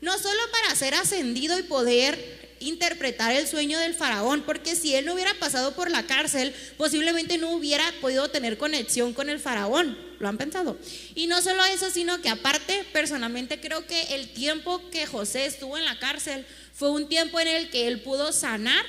[0.01, 5.05] no solo para ser ascendido y poder interpretar el sueño del faraón, porque si él
[5.05, 9.97] no hubiera pasado por la cárcel, posiblemente no hubiera podido tener conexión con el faraón.
[10.19, 10.77] ¿Lo han pensado?
[11.15, 15.77] Y no solo eso, sino que aparte, personalmente creo que el tiempo que José estuvo
[15.77, 18.85] en la cárcel fue un tiempo en el que él pudo sanar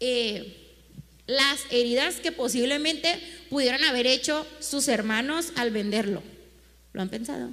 [0.00, 0.56] eh,
[1.26, 6.22] las heridas que posiblemente pudieran haber hecho sus hermanos al venderlo.
[6.92, 7.50] ¿Lo han pensado?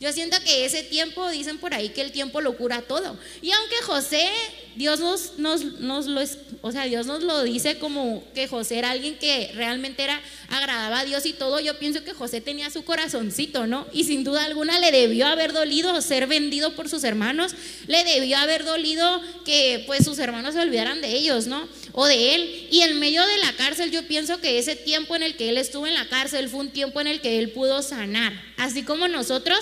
[0.00, 3.18] Yo siento que ese tiempo, dicen por ahí que el tiempo lo cura todo.
[3.42, 4.26] Y aunque José,
[4.74, 6.22] Dios nos, nos, nos, lo,
[6.62, 11.00] o sea, Dios nos lo dice como que José era alguien que realmente era, agradaba
[11.00, 13.86] a Dios y todo, yo pienso que José tenía su corazoncito, ¿no?
[13.92, 17.52] Y sin duda alguna le debió haber dolido ser vendido por sus hermanos,
[17.86, 21.68] le debió haber dolido que pues sus hermanos se olvidaran de ellos, ¿no?
[21.92, 22.68] O de él.
[22.70, 25.58] Y en medio de la cárcel yo pienso que ese tiempo en el que él
[25.58, 28.32] estuvo en la cárcel fue un tiempo en el que él pudo sanar.
[28.56, 29.60] Así como nosotros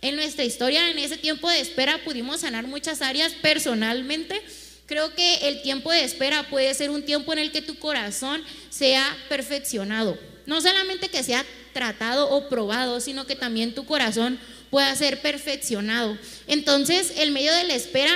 [0.00, 4.40] en nuestra historia, en ese tiempo de espera, pudimos sanar muchas áreas personalmente.
[4.86, 8.42] Creo que el tiempo de espera puede ser un tiempo en el que tu corazón
[8.70, 10.18] sea perfeccionado.
[10.46, 14.38] No solamente que sea tratado o probado, sino que también tu corazón
[14.70, 16.16] pueda ser perfeccionado.
[16.46, 18.12] Entonces, el medio de la espera,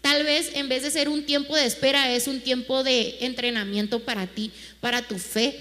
[0.00, 4.00] tal vez en vez de ser un tiempo de espera, es un tiempo de entrenamiento
[4.00, 5.58] para ti, para tu fe,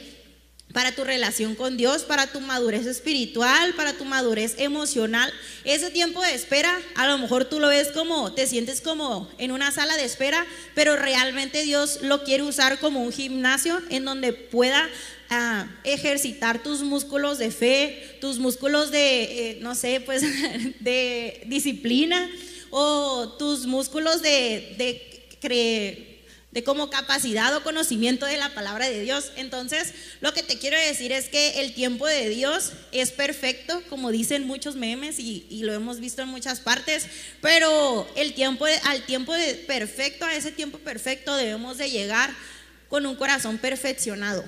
[0.73, 5.33] para tu relación con Dios, para tu madurez espiritual, para tu madurez emocional.
[5.63, 9.51] Ese tiempo de espera, a lo mejor tú lo ves como, te sientes como en
[9.51, 10.45] una sala de espera,
[10.75, 14.87] pero realmente Dios lo quiere usar como un gimnasio en donde pueda
[15.29, 20.21] ah, ejercitar tus músculos de fe, tus músculos de, eh, no sé, pues
[20.79, 22.29] de disciplina
[22.69, 25.09] o tus músculos de de
[26.65, 29.31] como capacidad o conocimiento de la palabra de Dios.
[29.35, 34.11] Entonces, lo que te quiero decir es que el tiempo de Dios es perfecto, como
[34.11, 37.05] dicen muchos memes y, lo hemos visto en muchas partes,
[37.41, 42.33] pero el tiempo al tiempo de perfecto, a ese tiempo perfecto debemos de llegar
[42.89, 44.43] con un corazón perfeccionado.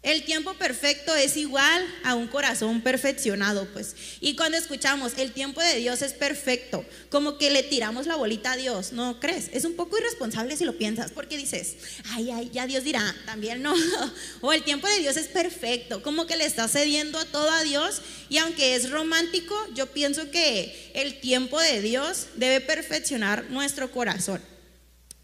[0.00, 3.96] El tiempo perfecto es igual a un corazón perfeccionado, pues.
[4.20, 8.52] Y cuando escuchamos, el tiempo de Dios es perfecto, como que le tiramos la bolita
[8.52, 9.50] a Dios, ¿no crees?
[9.52, 11.78] Es un poco irresponsable si lo piensas, porque dices,
[12.10, 13.74] ay, ay, ya Dios dirá, también no.
[14.40, 18.00] o el tiempo de Dios es perfecto, como que le está cediendo todo a Dios.
[18.28, 24.40] Y aunque es romántico, yo pienso que el tiempo de Dios debe perfeccionar nuestro corazón.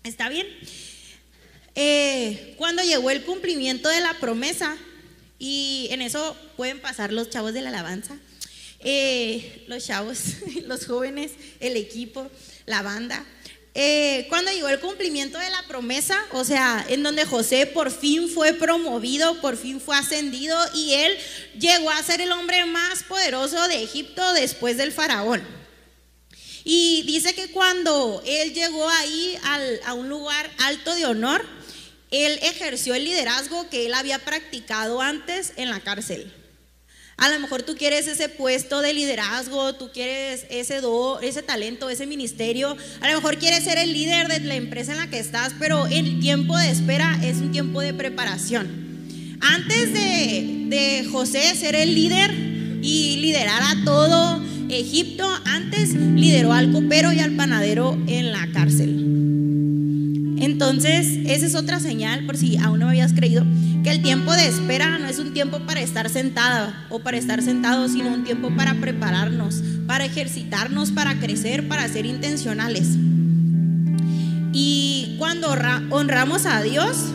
[0.03, 0.47] ¿Está bien?
[1.75, 4.77] Eh, cuando llegó el cumplimiento de la promesa,
[5.39, 8.17] y en eso pueden pasar los chavos de la alabanza,
[8.81, 10.19] eh, los chavos,
[10.67, 12.31] los jóvenes, el equipo,
[12.67, 13.25] la banda.
[13.77, 18.29] Eh, cuando llegó el cumplimiento de la promesa, o sea, en donde José por fin
[18.29, 21.17] fue promovido, por fin fue ascendido y él
[21.59, 25.43] llegó a ser el hombre más poderoso de Egipto después del faraón.
[26.63, 29.37] Y dice que cuando él llegó ahí
[29.85, 31.45] a un lugar alto de honor,
[32.15, 36.33] él ejerció el liderazgo que él había practicado antes en la cárcel.
[37.17, 41.89] A lo mejor tú quieres ese puesto de liderazgo, tú quieres ese do, ese talento,
[41.89, 42.77] ese ministerio.
[43.01, 45.87] A lo mejor quieres ser el líder de la empresa en la que estás, pero
[45.87, 49.39] el tiempo de espera es un tiempo de preparación.
[49.41, 52.33] Antes de, de José ser el líder
[52.83, 59.04] y liderar a todo Egipto, antes lideró al copero y al panadero en la cárcel.
[60.45, 63.47] Entonces, esa es otra señal, por si aún no me habías creído,
[63.83, 67.41] que el tiempo de espera no es un tiempo para estar sentada o para estar
[67.41, 72.91] sentado, sino un tiempo para prepararnos, para ejercitarnos, para crecer, para ser intencionales.
[74.53, 75.49] Y cuando
[75.91, 77.07] honramos a Dios,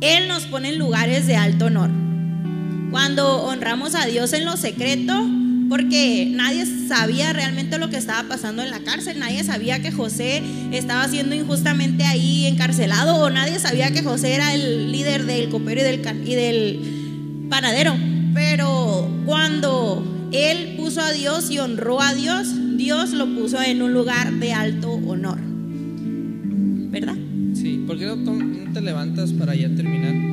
[0.00, 1.90] Él nos pone en lugares de alto honor.
[2.90, 5.24] Cuando honramos a Dios en lo secreto,
[5.72, 10.42] porque nadie sabía realmente lo que estaba pasando en la cárcel, nadie sabía que José
[10.70, 15.80] estaba siendo injustamente ahí encarcelado o nadie sabía que José era el líder del copero
[15.80, 17.94] y del, y del panadero.
[18.34, 23.94] Pero cuando él puso a Dios y honró a Dios, Dios lo puso en un
[23.94, 25.38] lugar de alto honor.
[26.90, 27.16] ¿Verdad?
[27.54, 30.32] Sí, ¿por qué no te levantas para ya terminar?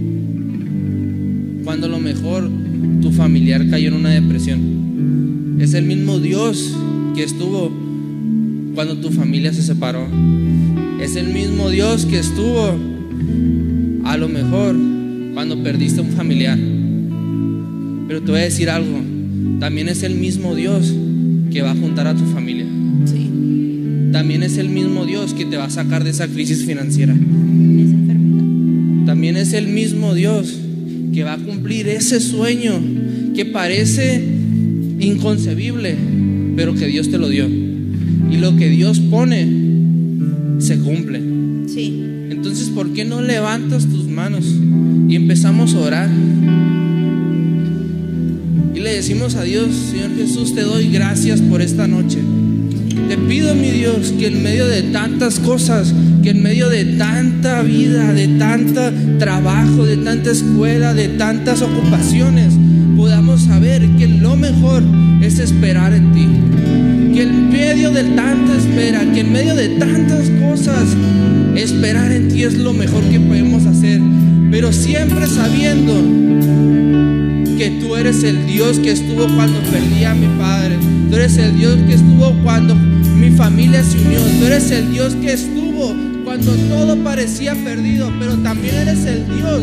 [1.63, 2.49] cuando a lo mejor
[3.01, 5.57] tu familiar cayó en una depresión.
[5.59, 6.75] Es el mismo Dios
[7.15, 7.71] que estuvo
[8.73, 10.07] cuando tu familia se separó.
[11.01, 12.75] Es el mismo Dios que estuvo
[14.05, 14.75] a lo mejor
[15.33, 16.57] cuando perdiste un familiar.
[18.07, 18.99] Pero te voy a decir algo,
[19.59, 20.93] también es el mismo Dios
[21.51, 22.65] que va a juntar a tu familia.
[24.11, 27.13] También es el mismo Dios que te va a sacar de esa crisis financiera.
[29.05, 30.59] También es el mismo Dios
[31.13, 32.79] que va a cumplir ese sueño
[33.35, 34.21] que parece
[34.99, 35.95] inconcebible,
[36.55, 37.47] pero que Dios te lo dio.
[37.47, 39.47] Y lo que Dios pone
[40.59, 41.21] se cumple.
[41.67, 42.03] Sí.
[42.29, 44.45] Entonces, ¿por qué no levantas tus manos
[45.07, 46.09] y empezamos a orar?
[48.73, 52.19] Y le decimos a Dios, Señor Jesús, te doy gracias por esta noche.
[53.31, 58.11] Pido, mi Dios, que en medio de tantas cosas, que en medio de tanta vida,
[58.11, 58.81] de tanto
[59.19, 62.53] trabajo, de tanta escuela, de tantas ocupaciones,
[62.97, 64.83] podamos saber que lo mejor
[65.21, 66.27] es esperar en ti
[67.13, 70.89] que en medio de tanta espera, que en medio de tantas cosas,
[71.55, 74.01] esperar en ti es lo mejor que podemos hacer.
[74.51, 75.93] Pero siempre sabiendo
[77.57, 80.77] que tú eres el Dios que estuvo cuando perdí a mi padre.
[81.09, 82.90] Tú eres el Dios que estuvo cuando
[83.21, 84.19] mi familia se unió.
[84.19, 85.93] Tú eres el Dios que estuvo
[86.25, 88.11] cuando todo parecía perdido.
[88.19, 89.61] Pero también eres el Dios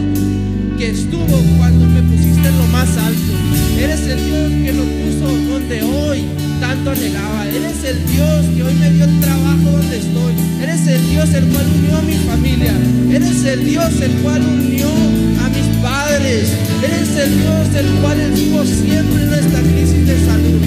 [0.79, 3.33] que estuvo cuando me pusiste en lo más alto.
[3.81, 6.25] Eres el Dios que lo puso donde hoy
[6.61, 7.49] tanto anhelaba.
[7.49, 10.35] Eres el Dios que hoy me dio el trabajo donde estoy.
[10.63, 12.73] Eres el Dios el cual unió a mi familia.
[13.11, 16.49] Eres el Dios el cual unió a mis padres.
[16.81, 20.58] Eres el Dios el cual estuvo siempre en esta crisis de salud.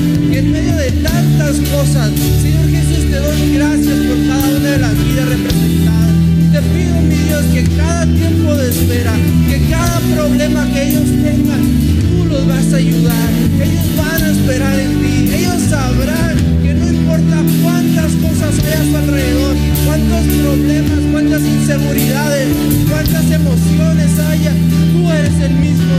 [0.41, 2.09] En medio de tantas cosas,
[2.41, 6.15] Señor Jesús, te doy gracias por cada una de las vidas representadas.
[6.51, 9.13] Te pido, mi Dios, que cada tiempo de espera,
[9.47, 11.61] que cada problema que ellos tengan,
[12.01, 13.29] tú los vas a ayudar.
[13.61, 15.31] Ellos van a esperar en ti.
[15.31, 22.47] Ellos sabrán que no importa cuántas cosas hay a su alrededor, cuántos problemas, cuántas inseguridades,
[22.89, 24.53] cuántas emociones haya,
[24.91, 25.93] tú eres el mismo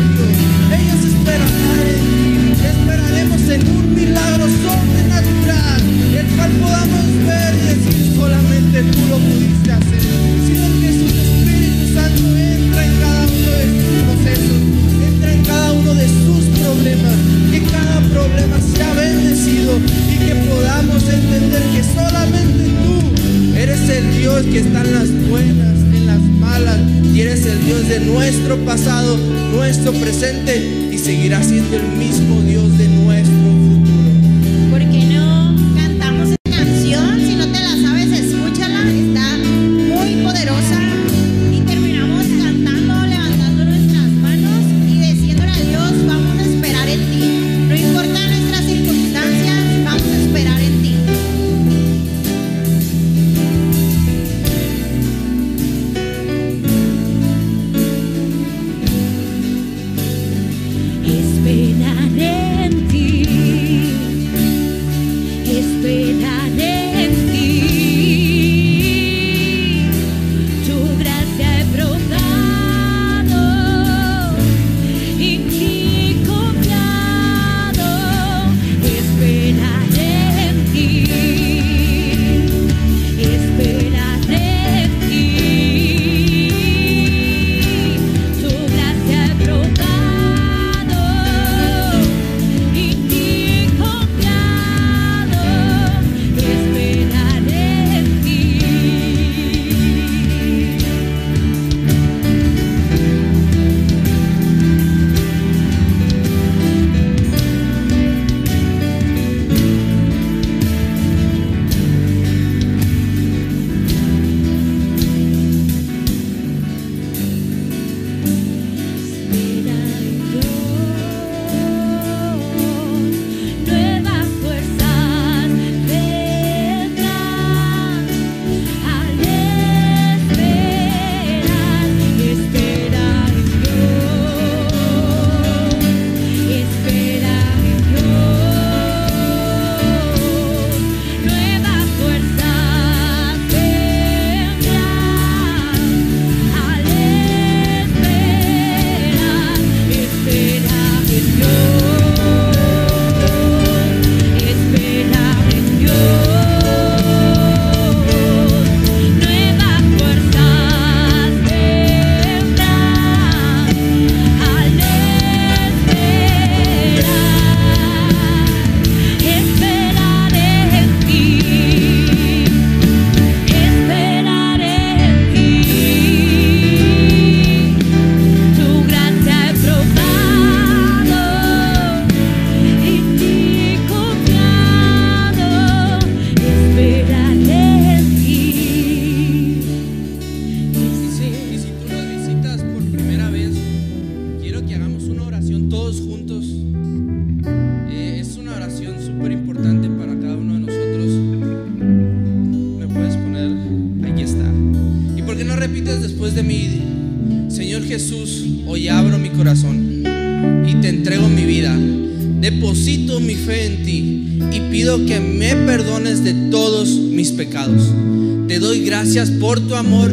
[219.75, 220.12] amor